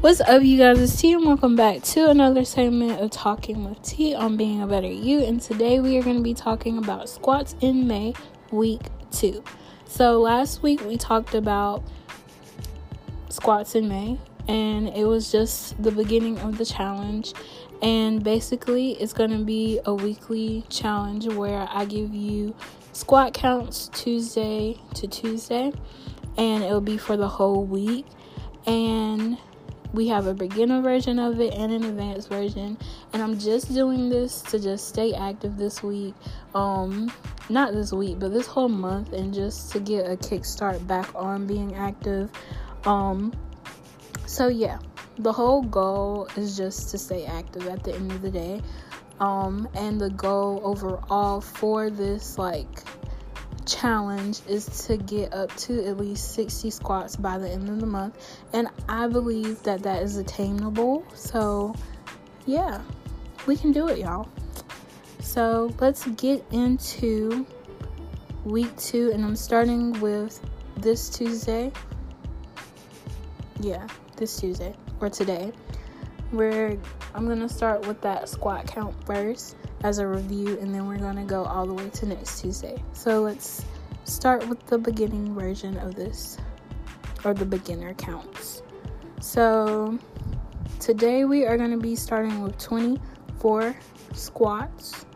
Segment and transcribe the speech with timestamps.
[0.00, 0.80] What's up, you guys?
[0.80, 4.66] It's T, and welcome back to another segment of Talking with T on Being a
[4.66, 5.22] Better You.
[5.22, 8.14] And today we are going to be talking about squats in May,
[8.50, 9.44] week two.
[9.84, 11.82] So, last week we talked about
[13.28, 14.18] squats in May,
[14.48, 17.34] and it was just the beginning of the challenge.
[17.82, 22.56] And basically, it's going to be a weekly challenge where I give you
[22.94, 25.74] squat counts Tuesday to Tuesday,
[26.38, 28.06] and it'll be for the whole week.
[28.66, 29.36] And
[29.92, 32.78] we have a beginner version of it and an advanced version.
[33.12, 36.14] And i'm just doing this to just stay active this week.
[36.54, 37.12] Um
[37.48, 41.46] not this week but this whole month and just to get a kickstart back on
[41.46, 42.30] being active.
[42.84, 43.32] Um
[44.26, 44.78] so yeah
[45.18, 48.60] the whole goal is just to stay active at the end of the day.
[49.18, 52.84] Um and the goal overall for this like
[53.66, 57.86] challenge is to get up to at least 60 squats by the end of the
[57.86, 58.16] month
[58.52, 61.04] and i believe that that is attainable.
[61.14, 61.74] So
[62.46, 62.80] yeah
[63.46, 64.28] we can do it y'all.
[65.20, 67.46] So let's get into
[68.44, 70.40] week two and i'm starting with
[70.76, 71.72] this tuesday.
[73.60, 75.52] Yeah this tuesday or today
[76.30, 76.76] where
[77.14, 81.24] i'm gonna start with that squat count first as a review, and then we're to
[81.24, 82.82] go all the way to next Tuesday.
[82.92, 83.64] So let's
[84.04, 86.36] start with the beginning version of this,
[87.24, 88.62] or the beginner counts.
[89.20, 89.98] So
[90.78, 93.74] today we are to be starting with 24
[94.12, 95.06] squats.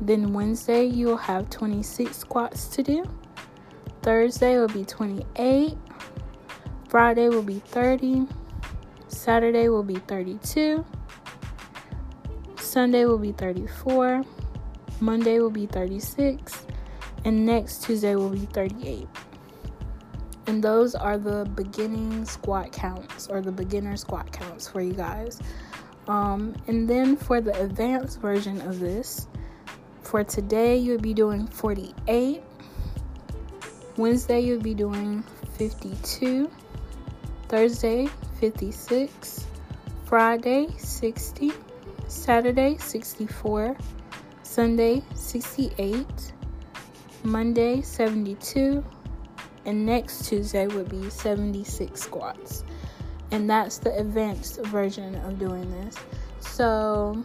[0.00, 3.04] Then Wednesday you will have 26 squats to do.
[4.02, 5.76] Thursday will be 28.
[6.88, 8.26] Friday will be 30.
[9.08, 10.84] Saturday will be 32.
[12.56, 14.22] Sunday will be 34,
[15.00, 16.66] Monday will be 36,
[17.24, 19.08] and next Tuesday will be 38.
[20.46, 25.40] And those are the beginning squat counts or the beginner squat counts for you guys.
[26.08, 29.28] Um, and then for the advanced version of this,
[30.02, 32.42] for today you would be doing 48.
[33.96, 35.22] Wednesday you would be doing
[35.58, 36.50] 52.
[37.48, 38.08] Thursday
[38.40, 39.46] 56.
[40.04, 41.52] Friday 60.
[42.08, 43.76] Saturday 64,
[44.42, 46.32] Sunday 68,
[47.22, 48.82] Monday 72,
[49.66, 52.64] and next Tuesday would be 76 squats.
[53.30, 55.96] And that's the advanced version of doing this.
[56.40, 57.22] So,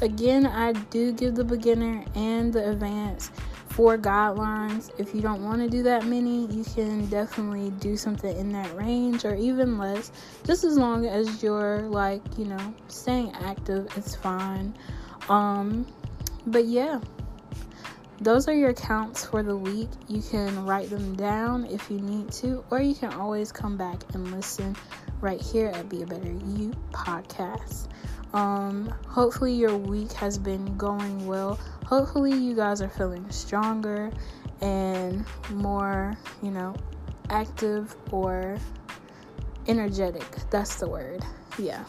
[0.00, 3.30] again, I do give the beginner and the advanced
[3.74, 4.88] four guidelines.
[4.98, 8.72] If you don't want to do that many, you can definitely do something in that
[8.76, 10.12] range or even less.
[10.46, 14.76] Just as long as you're like, you know, staying active, it's fine.
[15.28, 15.86] Um,
[16.46, 17.00] but yeah,
[18.20, 19.88] those are your counts for the week.
[20.06, 24.02] You can write them down if you need to, or you can always come back
[24.14, 24.76] and listen
[25.20, 27.88] right here at Be a Better You podcast.
[28.34, 34.10] Um, hopefully, your week has been going well hopefully you guys are feeling stronger
[34.60, 36.74] and more, you know,
[37.30, 38.58] active or
[39.66, 40.26] energetic.
[40.50, 41.24] That's the word.
[41.58, 41.84] Yeah.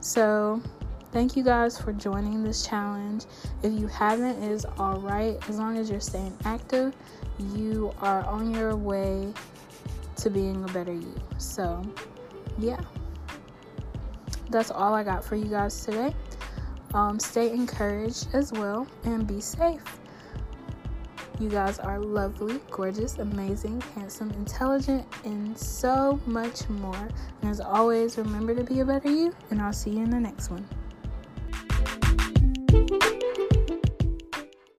[0.00, 0.62] So,
[1.12, 3.24] thank you guys for joining this challenge.
[3.62, 5.36] If you haven't, it is all right.
[5.48, 6.94] As long as you're staying active,
[7.54, 9.32] you are on your way
[10.16, 11.14] to being a better you.
[11.38, 11.82] So,
[12.58, 12.80] yeah.
[14.48, 16.14] That's all I got for you guys today.
[16.96, 19.84] Um, stay encouraged as well and be safe.
[21.38, 27.08] You guys are lovely, gorgeous, amazing, handsome, intelligent, and so much more.
[27.42, 30.18] And as always, remember to be a better you, and I'll see you in the
[30.18, 30.66] next one.